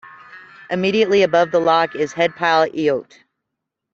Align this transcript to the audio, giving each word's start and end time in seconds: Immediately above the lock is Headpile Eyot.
Immediately 0.71 1.21
above 1.21 1.51
the 1.51 1.59
lock 1.59 1.95
is 1.95 2.11
Headpile 2.13 2.71
Eyot. 2.73 3.19